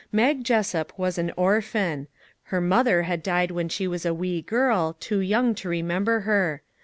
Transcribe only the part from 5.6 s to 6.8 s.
remember her.